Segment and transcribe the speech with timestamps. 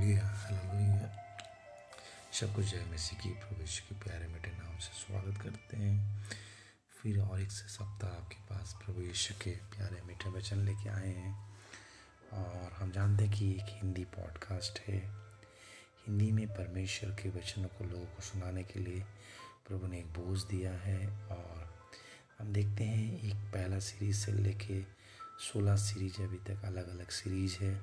[0.00, 1.34] Hallelujah
[2.32, 6.24] सबको जय मसीह की प्रवेश के प्यारे मीठे नाम से स्वागत करते हैं।
[7.02, 11.56] फिर और एक सप्ताह आपके पास प्रवेश के प्यारे मीठे वचन लेके आए हैं।
[12.32, 14.98] और हम जानते हैं कि एक हिंदी पॉडकास्ट है।
[16.06, 19.00] हिंदी में परमेश्वर के वचनों को लोगों को सुनाने के लिए
[19.68, 21.88] प्रभु ने एक बोझ दिया है। और
[22.38, 24.82] हम देखते हैं एक पहला सीरीज़ से लेके
[25.38, 27.82] सोलह सीरीज़ अभी तक अलग अलग सीरीज़ है।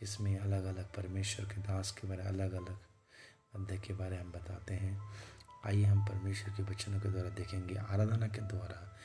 [0.00, 2.78] जिसमें अलग अलग परमेश्वर के दास के बारे अलग अलग
[3.54, 5.02] अध्याय के बारे हम बताते हैं।
[5.66, 8.98] आइए हम परमेश्वर के वचनों के द्वारा देखेंगे, आराधना के द्वारा।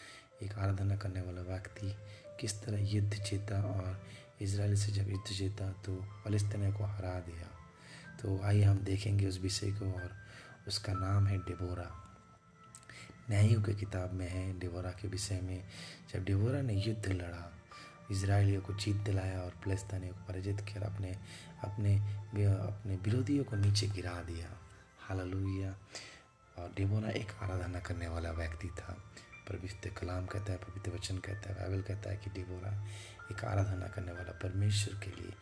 [0.44, 1.96] एक आराधना करने वाला व्यक्ति
[2.40, 4.08] किस तरह युद्ध जीता और
[4.42, 7.48] इसराइल से जब युद्ध जीता तो फलस्तीन को हरा दिया।
[8.22, 10.16] तो आइए हम देखेंगे उस विषय को और
[10.68, 12.00] उसका नाम है डिबोरा।
[13.30, 15.68] न्यायियों की किताब में है डिबोरा के विषय में।
[16.14, 17.53] जब डिबोरा ने युद्ध लड़ा
[18.14, 21.14] इसराइलियों को जीत दिलाया और फलस्तानियों को पराजित किया अपने
[21.64, 21.98] अपने
[22.54, 24.48] अपने विरोधियों को नीचे गिरा दिया।
[25.00, 25.76] हालेलुया।
[26.58, 29.04] और डिबोरा एक आराधना करने वाला व्यक्ति था।
[29.50, 32.88] पवित्र कलाम कहता है, पवित्र वचन कहता है, बाइबल कहता है कि डिबोरा
[33.32, 35.34] एक आराधना करने वाला, परमेश्वर के लिए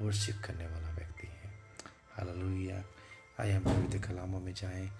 [0.00, 1.50] वर्शिप करने वाला व्यक्ति है।
[2.12, 2.84] हालेलुया।
[3.40, 4.90] आइए हम पवित्र कलामों में जाएँ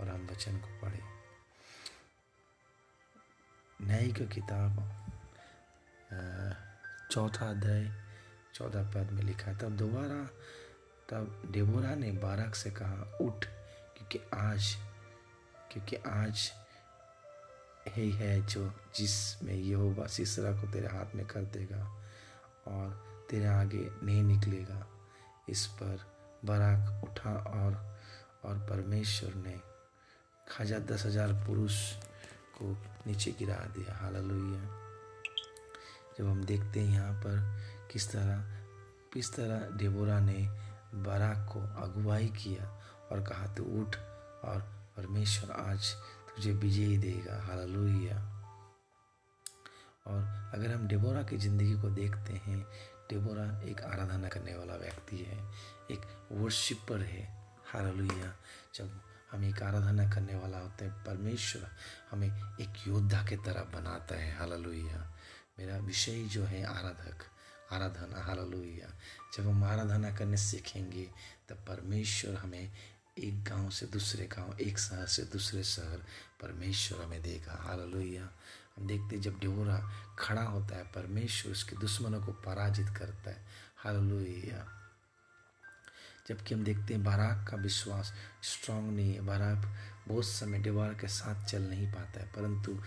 [0.00, 1.02] और हम वचन को पढ़ें।
[3.82, 4.94] न्याय की किताब
[7.10, 7.90] चौथा अध्याय,
[8.54, 10.24] चौदह पद में लिखा तब दोबारा,
[11.08, 13.44] तब डेबोरा ने बारक से कहा, उठ,
[13.96, 14.76] क्योंकि आज
[15.72, 16.52] क्योंकि आज
[17.88, 21.84] ही है जो जिसमें होगा सीसरा को तेरे हाथ में कर देगा
[22.68, 22.90] और
[23.30, 24.86] तेरे आगे नहीं निकलेगा।
[25.48, 26.00] इस पर
[26.44, 27.98] बराक उठा और
[28.44, 29.60] और परमेश्वर ने
[30.48, 31.92] खजा दस हज़ार पुरुष
[32.58, 32.70] को
[33.06, 34.87] नीचे गिरा दिया। हालेलुया।
[36.18, 37.58] जब हम देखते हैं यहाँ पर
[37.92, 38.44] किस तरह
[39.14, 40.48] किस तरह डेबोरा ने
[40.94, 42.64] बाराक को अगुवाई किया
[43.12, 43.96] और कहा तो उठ
[44.44, 44.60] और
[44.96, 45.94] परमेश्वर आज
[46.28, 48.16] तुझे विजयी देगा। हालेलुया।
[50.06, 52.60] और अगर हम डेबोरा की ज़िंदगी को देखते हैं
[53.10, 55.38] डेबोरा एक आराधना करने वाला व्यक्ति है,
[55.90, 56.00] एक
[56.32, 57.22] वर्शिपर है।
[57.66, 58.32] हालेलुया।
[58.74, 59.00] जब
[59.32, 61.68] हम एक आराधना करने वाला होते हैं, परमेश्वर
[62.10, 62.28] हमें
[62.60, 65.17] एक योद्धा के तरह बनाता है। हालेलुया।
[65.58, 67.18] मेरा विषय जो है आराधक,
[67.72, 68.94] आराधना, हालेलुया।
[69.36, 71.10] जब हम आराधना करने सीखेंगे,
[71.48, 72.72] तब परमेश्वर हमें
[73.18, 76.04] एक गाँव से दूसरे गाँव, एक शहर से दूसरे शहर
[76.40, 78.30] परमेश्वर हमें देगा। हालेलुया।
[78.76, 83.46] हम देखते जब डिबोरा खड़ा होता है, परमेश्वर उसके दुश्मनों को पराजित करता है।
[83.76, 84.74] हालेलुया।
[86.28, 89.76] जबकि हम देखते हैं बाराक का विश्वास स्ट्रांग नहीं है, बाराक
[90.08, 92.82] बहुत समय डिबार के साथ चल नहीं पाता है, परंतु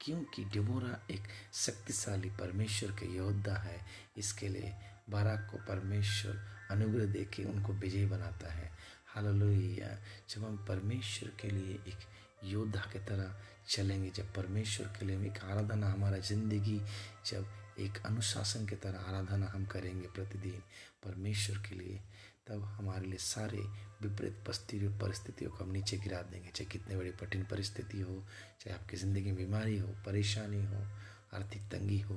[0.00, 1.22] क्योंकि डिबोरा एक
[1.52, 3.80] शक्तिशाली परमेश्वर के योद्धा है,
[4.16, 4.74] इसके लिए
[5.10, 6.40] बाराक को परमेश्वर
[6.70, 8.70] अनुग्रह दे के उनको विजयी बनाता है।
[9.08, 9.88] हालेलुया।
[10.30, 11.98] जब हम परमेश्वर के लिए एक
[12.44, 13.34] योद्धा की तरह
[13.68, 16.80] चलेंगे, जब परमेश्वर के लिए एक आराधना, हमारा ज़िंदगी,
[17.26, 17.46] जब
[17.80, 20.62] एक अनुशासन की तरह आराधना हम करेंगे प्रतिदिन
[21.04, 22.00] परमेश्वर के लिए,
[22.48, 24.44] तब हमारे लिए सारे विपरीत
[25.00, 28.24] परिस्थितियों को हम नीचे गिरा देंगे। चाहे कितने बड़ी कठिन परिस्थिति हो,
[28.60, 30.84] चाहे आपकी ज़िंदगी में बीमारी हो, परेशानी हो,
[31.34, 32.16] आर्थिक तंगी हो,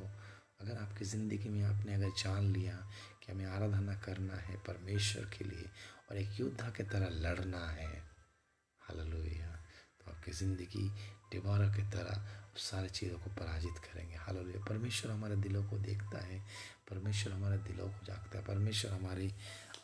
[0.62, 2.76] अगर आपकी ज़िंदगी में आपने अगर जान लिया
[3.24, 5.66] कि हमें आराधना करना है परमेश्वर के लिए
[6.10, 7.92] और एक योद्धा की तरह लड़ना है,
[8.82, 9.52] हालेलुया।
[10.00, 10.90] तो आपकी ज़िंदगी
[11.32, 12.26] डिबारा की तरह
[12.60, 16.40] सारी चीज़ों को पराजित करेंगे। हालेलुया। परमेश्वर हमारे दिलों को देखता है,
[16.90, 19.32] परमेश्वर हमारे दिलों को जागता है, परमेश्वर हमारी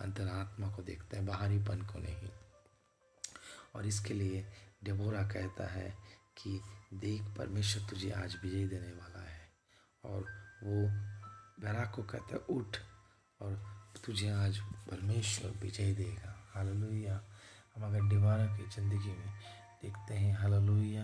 [0.02, 2.30] अंतरात्मा को देखता है बाहरीपन को नहीं।
[3.76, 4.46] और इसके लिए
[4.84, 5.98] डेबोरा कहता है
[6.38, 6.62] कि
[6.94, 9.50] देख, परमेश्वर तुझे आज विजय देने वाला है।
[10.06, 10.22] और
[10.64, 10.88] वो
[11.64, 12.78] बैराक को कहता है, उठ
[13.42, 17.22] और तुझे आज परमेश्वर विजय देगा। हालेलुया।
[17.76, 19.30] हम अगर डिबारा की ज़िंदगी में
[19.82, 21.04] देखते हैं, हालेलुया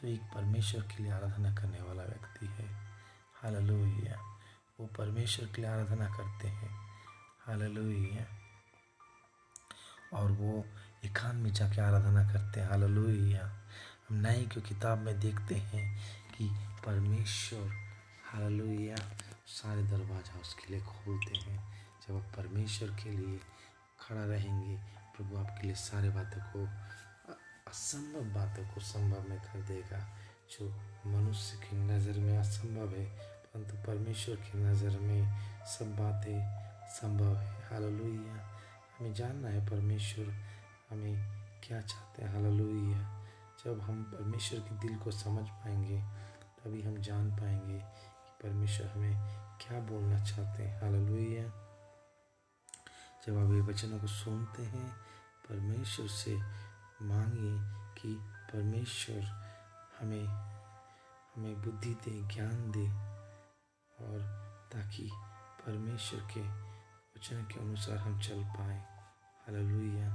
[0.00, 2.68] तो एक परमेश्वर के लिए आराधना करने वाला व्यक्ति है।
[3.34, 4.16] हालेलुया।
[4.80, 6.61] वो परमेश्वर के लिए आराधना करते हैं।
[7.46, 8.26] हालेलुया।
[10.18, 10.64] और वो
[11.04, 13.46] एकांत में जाके आराधना करते हैं। हालेलुया।
[14.08, 16.00] हम नए की किताब में देखते हैं
[16.38, 16.48] कि
[16.86, 17.72] परमेश्वर,
[18.32, 18.96] हालेलुया,
[19.46, 21.72] सारे दरवाज़ा उसके लिए खोलते हैं।
[22.08, 23.40] जब आप परमेश्वर के लिए
[24.00, 24.76] खड़ा रहेंगे,
[25.16, 26.66] प्रभु आपके लिए सारे बातों को,
[27.68, 30.18] असंभव बातों को संभव में कर देगा।
[30.50, 30.68] जो
[31.06, 33.06] मनुष्य की नज़र में असंभव है,
[33.46, 38.60] परंतु परमेश्वर की नज़र में सब बातें संभव है। हालेलुया।
[38.98, 40.24] हमें जानना है परमेश्वर
[40.90, 43.26] हमें क्या चाहते हैं। हालेलुया।
[43.64, 46.02] जब हम परमेश्वर के दिल को समझ पाएँगे,
[46.60, 49.16] तभी हम जान पाएँगे कि परमेश्वर हमें
[49.60, 51.42] क्या बोलना चाहते हैं। हालेलुया।
[53.26, 54.96] जब आप ये वचनों को सुनते हैं,
[55.48, 56.38] परमेश्वर से
[57.02, 57.58] मांगिए
[58.02, 59.22] कि परमेश्वर
[60.00, 60.26] हमें
[61.36, 62.88] हमें बुद्धि दे, ज्ञान दे
[64.04, 64.20] और
[64.72, 65.10] ताकि
[65.66, 66.71] परमेश्वर के
[67.22, 68.78] वचन के अनुसार हम चल पाए।
[69.42, 70.06] हालेलुया।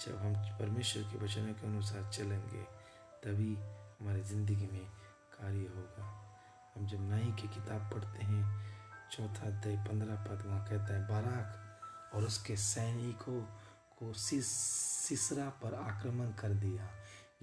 [0.00, 2.62] जब हम परमेश्वर के वचनों के अनुसार चलेंगे,
[3.24, 3.54] तभी
[4.00, 4.84] हमारी ज़िंदगी में
[5.32, 6.08] कार्य होगा।
[6.74, 8.44] हम जब नाई की किताब पढ़ते हैं,
[9.12, 13.40] चौथा अध्याय, पंद्रह पद, वहाँ कहता है, बाराक और उसके सैनिकों
[13.98, 16.88] को सिसरा पर आक्रमण कर दिया।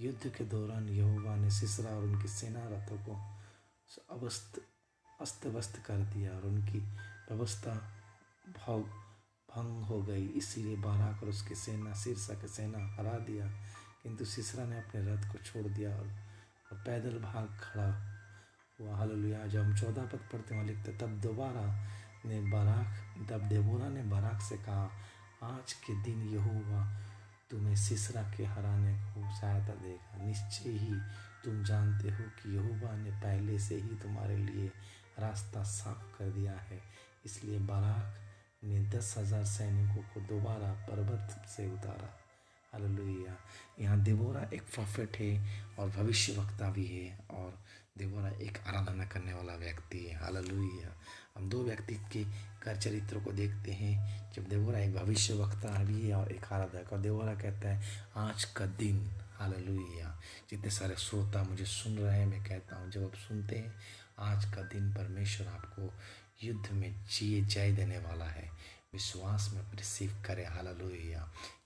[0.00, 3.14] युद्ध के दौरान यहोवा ने सिसरा और उनकी सेना रथों को
[4.10, 4.60] अवस्थ
[5.20, 7.96] अस्त व्यस्त कर दिया और उनकी व्यवस्था
[8.50, 8.80] भाव
[9.50, 13.46] भंग हो गई। इसीलिए बाराक और उसकी सेना सिरसा की सेना हरा दिया।
[14.02, 16.06] किंतु सिसरा ने अपने रथ को छोड़ दिया और,
[16.72, 17.88] और पैदल भाग खड़ा
[18.80, 21.88] हुआ। हालेलुया। जब हम चौदह पद पढ़ते वहाँ लिखते तब दोबारा
[22.26, 24.90] ने बाराक तब देवोरा ने बाराक से कहा
[25.42, 27.00] आज के दिन यहोवा
[27.50, 30.94] तुम्हें सिसरा के हराने को सहायता देगा। निश्चय ही
[31.44, 34.72] तुम जानते हो कि यहोवा ने पहले से ही तुम्हारे लिए
[35.18, 36.82] रास्ता साफ़ कर दिया है।
[37.24, 38.29] इसलिए बाराक
[38.62, 42.16] ने दस हज़ार सैनिकों को दोबारा पर्वत से उतारा।
[42.72, 43.36] हालेलुया।
[43.80, 47.58] यहाँ देवोरा एक प्रॉफिट है और भविष्य वक्ता भी है और
[47.98, 50.94] देवोरा एक आराधना करने वाला व्यक्ति है। हालेलुया।
[51.36, 52.24] हम दो व्यक्ति के
[52.62, 56.92] कर चरित्रों को देखते हैं। जब देवोरा एक भविष्य वक्ता भी है और एक आराधक,
[56.92, 57.82] और देवोरा कहता है,
[58.16, 60.20] आज का दिन। हालेलुया।
[60.50, 63.74] जितने सारे श्रोता मुझे सुन रहे हैं, मैं कहता हूँ, जब आप सुनते हैं,
[64.18, 65.92] आज का दिन परमेश्वर आपको
[66.44, 68.50] युद्ध में जिए जय देने वाला है।
[68.92, 70.66] विश्वास में रिसीव करे। हाल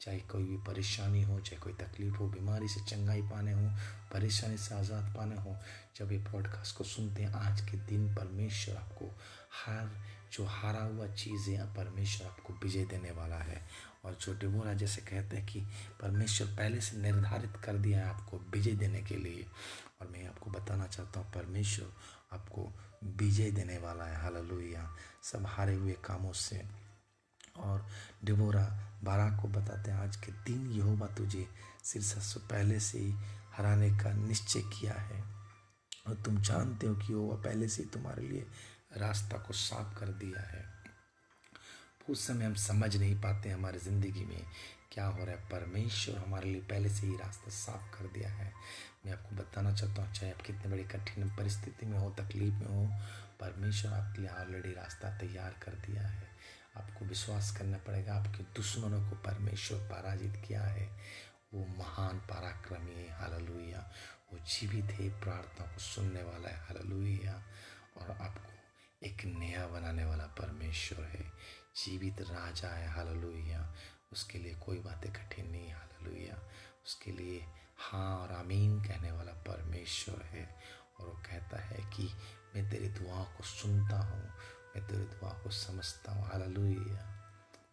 [0.01, 3.71] चाहे कोई भी परेशानी हो, चाहे कोई तकलीफ़ हो, बीमारी से चंगाई पाने हो,
[4.13, 5.57] परेशानी से आज़ाद पाने हो,
[5.97, 9.19] जब ये पॉडकास्ट को सुनते हैं, आज के दिन परमेश्वर आपको
[9.67, 9.91] हर
[10.33, 13.69] जो हारा हुआ चीज़ है परमेश्वर आपको विजय देने वाला है।
[14.05, 15.61] और जो डिबोरा जैसे कहते हैं कि
[16.01, 19.47] परमेश्वर पहले से निर्धारित कर दिया है आपको विजय देने के लिए।
[20.01, 21.93] और मैं आपको बताना चाहता हूँ, परमेश्वर
[22.33, 22.73] आपको
[23.05, 26.69] विजय देने वाला है। हालेलुया। सब हारे हुए कामों से।
[27.57, 27.87] और
[28.25, 31.49] डिबोरा बाराक को बताते हैं, आज के दिन यहोवा तुझे
[31.85, 33.15] शीर्षक से पहले से ही
[33.57, 35.25] हराने का निश्चय किया है।
[36.07, 38.47] और तुम जानते हो कि वह पहले से ही तुम्हारे लिए
[38.97, 40.74] रास्ता को साफ़ कर दिया है।
[42.11, 44.47] उस समय हम समझ नहीं पाते हमारी ज़िंदगी में
[44.93, 48.53] क्या हो रहा है। परमेश्वर हमारे लिए पहले से ही रास्ता साफ़ कर दिया है।
[49.07, 52.67] मैं आपको बताना चाहता हूँ, चाहे आप कितने बड़ी कठिन परिस्थिति में हो, तकलीफ़ में
[52.67, 52.87] हो,
[53.41, 56.29] परमेश्वर आपके लिए ऑलरेडी रास्ता तैयार कर दिया है।
[56.77, 60.89] आपको विश्वास करना पड़ेगा, आपके दुश्मनों को परमेश्वर पराजित किया है।
[61.55, 63.93] वो महान पराक्रमी है, हालेलुया।
[64.33, 67.43] वो जीवित है, प्रार्थना को सुनने वाला है, हालेलुया।
[67.97, 68.51] और आपको
[69.07, 71.33] एक नया बनाने वाला परमेश्वर है।
[71.77, 73.75] जीवित राजा है, हालेलुया।
[74.13, 76.35] उसके लिए कोई बातें कठिन नहीं, हालेलुया।
[76.87, 77.47] उसके लिए
[77.79, 80.57] हाँ और आमीन कहने वाला परमेश्वर है
[81.01, 82.11] और वो कहता है कि
[82.57, 84.23] मैं तेरी दुआओं को सुनता हूँ,
[84.77, 87.11] मैं तेरी दुआ को समझता हूँ, हालेलुया।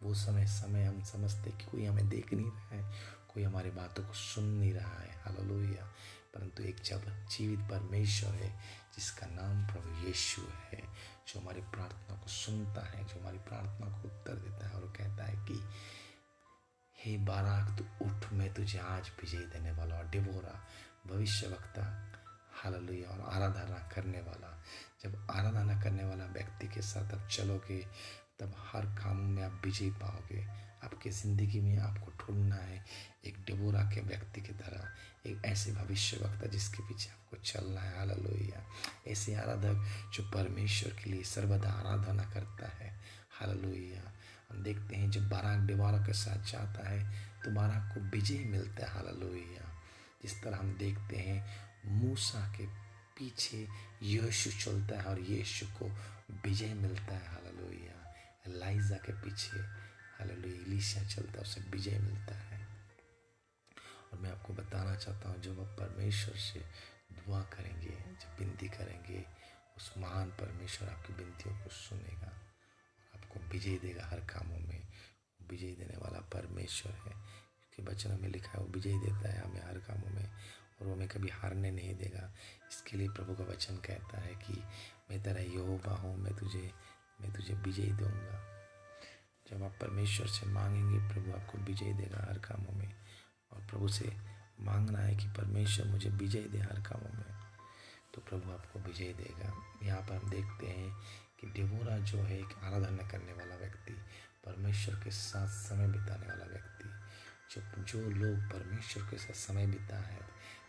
[0.02, 2.92] वो समय समय हम समझते कि कोई हमें देख नहीं रहा है,
[3.34, 5.84] कोई हमारी बातों को सुन नहीं रहा है, हालेलुया।
[6.34, 8.60] परंतु एक जब जीवित परमेश्वर है,
[8.96, 10.82] जिसका नाम प्रभु यीशु है
[11.28, 15.24] जो हमारी प्रार्थना को सुनता है, जो हमारी प्रार्थना को उत्तर देता है और कहता
[15.24, 15.68] है कि,
[17.04, 20.66] हे बाराक तू उठ, मैं तुझे आज विजय देने वाला और डिबोरा
[21.06, 22.12] भविष्य वक्ता
[22.52, 24.62] हालेलुया, और आराधना करने वाला।
[25.02, 27.86] जब आराधना करने वाला व्यक्ति के साथ आप चलोगे,
[28.40, 32.84] तब हर काम में आप विजय पाओगे। आपके ज़िंदगी में आपको ढूंढना है
[33.24, 34.88] एक डिबोरा के व्यक्ति की तरह।
[35.26, 38.66] एक ऐसे भविष्य वक्ता जिसके पीछे आपको चलना है। हालेलुया।
[39.08, 43.00] ऐसे आराधक जो परमेश्वर के लिए सर्वदा आराधना करता है।
[43.30, 44.12] हालेलुया।
[44.50, 48.84] हम देखते हैं जब बाराक डिबारा के साथ जाता है तो बाराक को विजय मिलता
[48.84, 49.82] है। हालेलुया।
[50.22, 51.46] जिस तरह हम देखते हैं,
[51.86, 52.66] मूसा के
[53.18, 53.68] पीछे
[54.02, 55.86] यीशु चलता है और यीशु को
[56.44, 58.14] विजय मिलता है। हालेलुया।
[58.48, 59.60] लाइजा के पीछे,
[60.18, 62.51] हालेलुया, इलीशा चलता है, उसे विजय मिलता है।
[64.12, 66.60] और मैं आपको बताना चाहता हूँ, जब आप परमेश्वर से
[67.12, 69.24] दुआ करेंगे, जब विनती करेंगे,
[69.76, 72.32] उस महान परमेश्वर आपकी विनतियों को सुनेगा
[73.14, 74.88] और आपको विजय देगा हर कामों में।
[75.50, 77.42] विजय देने वाला परमेश्वर है।
[77.72, 80.30] क्योंकि वचनों में लिखा है, वो विजय देता है हमें हर कामों में
[80.80, 82.32] और वो हमें कभी हारने नहीं देगा।
[82.72, 84.62] इसके लिए प्रभु का वचन कहता है कि
[85.10, 86.72] मैं तेरा यहोवा हूँ, मैं तुझे
[87.20, 88.48] मैं तुझे विजय दूँगा।
[89.50, 93.01] जब आप परमेश्वर से मांगेंगे, प्रभु आपको विजय देगा हर कामों में।
[93.52, 94.16] और प्रभु से
[94.60, 97.42] मांगना है कि परमेश्वर मुझे विजय दे हर कामों में।
[98.14, 101.00] तो प्रभु आपको विजय देगा। यहाँ पर हम देखते हैं
[101.40, 103.92] कि डिबोरा जो है एक आराधना करने वाला व्यक्ति,
[104.46, 106.88] परमेश्वर के साथ समय बिताने वाला व्यक्ति,
[107.54, 110.18] जो जो लोग परमेश्वर के साथ समय बिता है,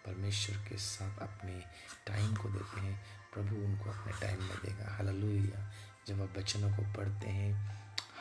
[0.05, 1.63] परमेश्वर के साथ अपने
[2.07, 3.01] टाइम को देते हैं,
[3.33, 5.71] प्रभु उनको अपने टाइम में देगा। हालेलुया
[6.07, 7.73] जब आप बचनों को पढ़ते हैं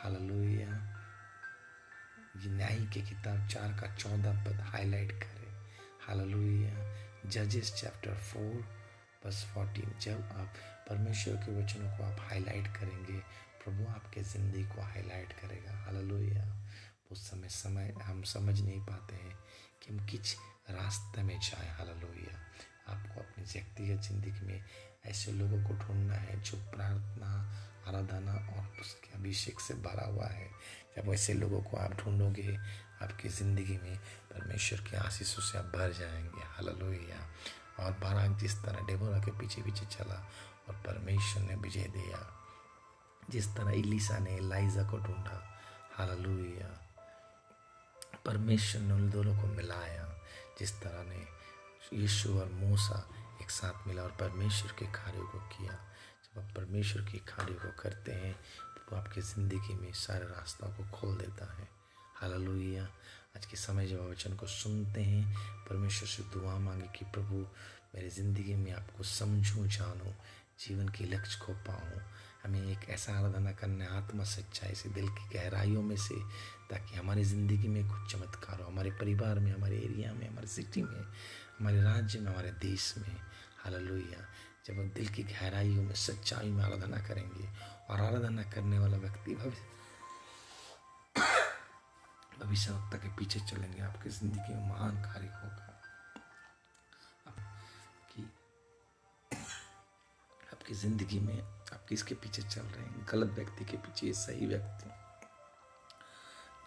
[0.05, 0.65] ये
[2.35, 5.51] न्याय की किताब चार का चौदह पद हाईलाइट करें।
[6.01, 8.63] हालेलुया जजेस चैप्टर फोर
[9.25, 10.53] बस फोर्टीन जब आप
[10.89, 13.17] परमेश्वर के वचनों को आप हाईलाइट करेंगे,
[13.63, 16.45] प्रभु आपके ज़िंदगी को हाईलाइट करेगा। हालेलुया
[17.11, 19.35] उस समय समय हम समझ नहीं पाते हैं
[19.81, 20.35] कि हम किस
[20.69, 22.39] रास्ते में जाए। हालेलुया
[22.93, 24.63] आपको अपनी व्यक्तिगत ज़िंदगी में
[25.05, 27.31] ऐसे लोगों को ढूंढना है जो प्रार्थना,
[27.87, 30.49] आराधना और उसके अभिषेक से भरा हुआ है।
[30.97, 32.57] जब ऐसे लोगों को आप ढूंढोगे
[33.01, 37.29] आपकी ज़िंदगी में, परमेश्वर के आशीषों से आप भर जाएँगे। हालेलुया।
[37.79, 40.31] और बाराक जिस तरह डेबोरा के पीछे पीछे चला
[40.69, 42.39] और परमेश्वर ने विजय दिया,
[43.29, 45.59] जिस तरह इलीसा ने लाइजा को ढूंढा,
[45.93, 46.79] हालेलुया।
[48.25, 50.15] परमेश्वर ने उन दोनों को मिलाया,
[50.59, 51.27] जिस तरह ने
[52.01, 53.09] यीशु और मूसा
[53.41, 55.73] एक साथ मिला और परमेश्वर के कार्यों को किया।
[56.23, 58.35] जब आप परमेश्वर के कार्यों को करते हैं
[58.89, 61.67] तो आपकी ज़िंदगी में सारे रास्तों को खोल देता है।
[62.15, 62.83] हालेलुया।
[63.37, 65.35] आज के समय जब वचन को सुनते हैं,
[65.69, 67.35] परमेश्वर से दुआ मांगे कि प्रभु,
[67.95, 70.13] मेरी ज़िंदगी में आपको समझूं, जानूं,
[70.59, 72.01] जीवन के लक्ष्य को पाऊँ।
[72.43, 76.15] हमें एक ऐसा आराधना करना आत्मा सच्चाई से, दिल की गहराइयों में से,
[76.69, 80.83] ताकि हमारी ज़िंदगी में कुछ चमत्कार हो, हमारे परिवार में, हमारे एरिया में, हमारे सिटी
[80.83, 81.05] में,
[81.59, 83.17] हमारे राज्य में, हमारे देश में।
[83.63, 84.25] हालेलुया।
[84.65, 87.47] जब हम दिल की गहराइयों में, सच्चाई में आराधना करेंगे
[87.89, 89.71] और आराधना करने वाला व्यक्ति भविष्य
[92.43, 95.69] भविष्यवक्ता के पीछे चलेंगे। आपकी ज़िंदगी में महान कार्य होगा।
[98.11, 98.23] कि
[100.53, 103.05] आपकी ज़िंदगी में आप किसके पीछे चल रहे हैं?
[103.11, 104.89] गलत व्यक्ति के पीछे सही व्यक्ति?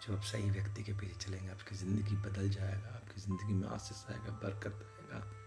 [0.07, 4.05] जो आप सही व्यक्ति के पीछे चलेंगे, आपकी ज़िंदगी बदल जाएगा। आपकी ज़िंदगी में आशीष
[4.11, 5.46] आएगा, बरकत आएगा।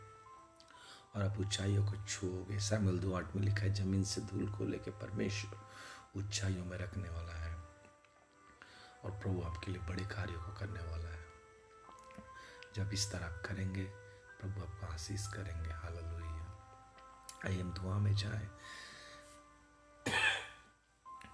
[1.17, 4.65] और आप ऊंचाइयों को छुओगे। सैमुअल दो आठ में लिखा है, ज़मीन से धूल को
[4.65, 5.61] लेके परमेश्वर
[6.17, 7.55] ऊंचाइयों में रखने वाला है
[9.05, 11.21] और प्रभु आपके लिए बड़े कार्यों को करने वाला है।
[12.75, 13.85] जब इस तरह करेंगे,
[14.41, 16.47] प्रभु आपको आशीष करेंगे। हालेलुया।
[17.47, 18.49] आइए हम दुआ में जाए।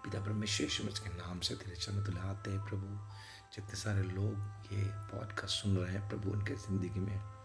[0.04, 3.16] पिता परमेश्वर, यीशु के नाम से तेरे चरण तुले आते हैं प्रभु।
[3.54, 4.34] जितने सारे लोग
[4.72, 7.35] ये पॉडकास्ट सुन रहे हैं, प्रभु, उनके ज़िंदगी में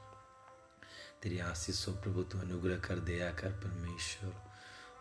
[1.21, 4.33] तेरी आशीष प्रभु तू अनुग्रह कर, दया कर, परमेश्वर।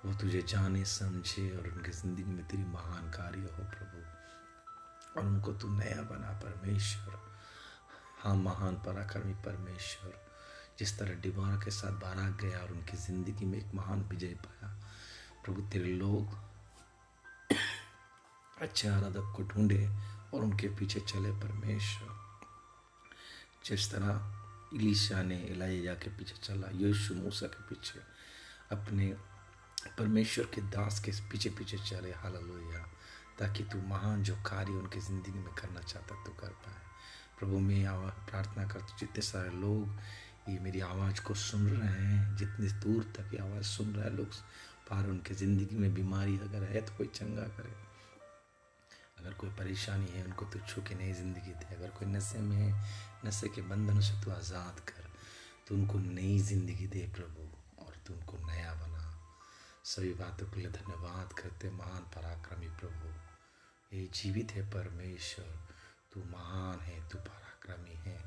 [0.04, 5.52] वो तुझे जाने, समझे और उनकी ज़िंदगी में तेरी महान कार्य हो प्रभु। और उनको
[5.52, 7.18] तू नया बना, परमेश्वर।
[8.18, 10.12] हाँ महान पराक्रमी परमेश्वर,
[10.78, 14.68] जिस तरह डिबार के साथ बारात गया और उनकी ज़िंदगी में एक महान विजय पाया।
[15.44, 16.38] प्रभु, तेरे लोग
[18.60, 19.88] अच्छे आराधक को ढूंढे
[20.34, 22.08] और उनके पीछे चले, परमेश्वर।
[23.64, 24.39] जिस तरह
[24.74, 28.00] इलीशा ने इलाइया के पीछे चला यीशु मूसा के पीछे
[28.72, 29.12] अपने
[29.98, 32.84] परमेश्वर के दास के पीछे पीछे चले हालेलुया
[33.38, 36.80] ताकि तू महान जो कार्य उनकी ज़िंदगी में करना चाहता तू कर पाए
[37.38, 37.84] प्रभु मैं
[38.30, 39.98] प्रार्थना करता जितने सारे लोग
[40.48, 44.16] ये मेरी आवाज़ को सुन रहे हैं जितनी दूर तक ये आवाज़ सुन रहे हैं
[44.16, 44.34] लोग
[44.90, 47.89] पार उनके ज़िंदगी में बीमारी अगर है तो कोई चंगा करे
[49.20, 52.56] अगर कोई परेशानी है, उनको तू छू के नई ज़िंदगी दे। अगर कोई नशे में
[52.56, 52.72] है,
[53.26, 55.10] नशे के बंधनों से तू आज़ाद कर।
[55.68, 57.48] तो उनको नई ज़िंदगी दे प्रभु,
[57.84, 59.06] और तू उनको नया बना।
[59.84, 63.08] सभी बातों के लिए धन्यवाद करते महान पराक्रमी प्रभु।
[63.96, 65.58] ये जीवित है परमेश्वर।
[66.12, 68.18] तू महान है, तू पराक्रमी है।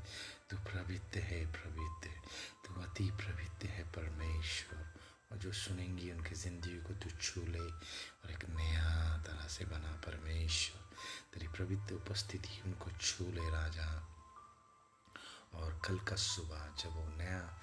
[0.50, 2.08] तू प्रवित्त है प्रवित्त
[2.64, 4.92] तू अति प्रवित्त है परमेश्वर।
[5.32, 9.92] और जो सुनेंगी उनकी ज़िंदगी को तू छू ले और एक नया तरह से बना
[10.06, 10.83] परमेश्वर।
[11.32, 14.08] तेरी प्रवित्त उपस्थिति उनको छू ले राजा।
[15.54, 17.58] और कल का सुबह जब वो नया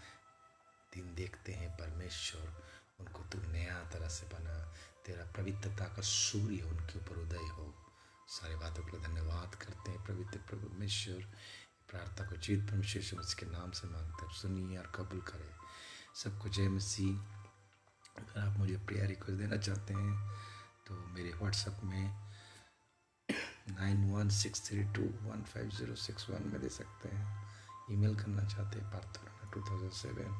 [0.93, 2.63] दिन देखते हैं, परमेश्वर
[2.99, 4.73] उनको तू नया तरह से बना।
[5.05, 7.75] तेरा पवित्रता का सूर्य उनके ऊपर उदय हो।
[8.27, 11.33] सारी बातों के लिए धन्यवाद करते हैं पवित्र परमेश्वर।
[11.89, 15.55] प्रार्थना को जीत परमेश्वर उसके नाम से मांगते हैं। सुनिए और कबूल करें।
[16.15, 17.17] सबको जय मसीह।
[18.17, 20.31] अगर आप मुझे प्रेयर रिक्वेस्ट देना चाहते हैं
[20.87, 22.30] तो मेरे व्हाट्सएप में
[23.67, 27.25] nine one six three two one five zero six one में दे सकते हैं।
[27.91, 30.31] ईमेल करना चाहते हैं Parthorana two thousand seven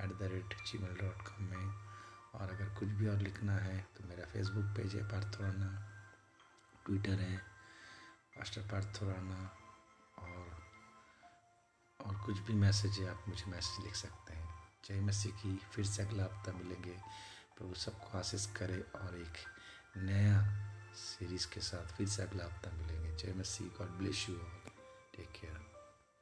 [0.00, 1.66] at the rate G mail dot com में।
[2.34, 5.68] और अगर कुछ भी और लिखना है तो मेरा फेसबुक पेज है पार्थोराना
[6.86, 7.36] ट्विटर है
[8.36, 9.38] पास्टर पार्थोराना
[10.18, 10.62] और
[12.00, 14.48] और कुछ भी मैसेज है, आप मुझे मैसेज लिख सकते हैं।
[14.84, 16.96] जय मसीह की, फिर से अगला हफ़्ता मिलेंगे।
[17.56, 19.38] प्रभु सबको आशीष करे और एक
[19.98, 20.40] नया
[20.96, 24.72] सीरीज़ के साथ फिर से अगला हफ़्ता मिलेंगे। जय मसीह God bless you all
[25.16, 25.73] take care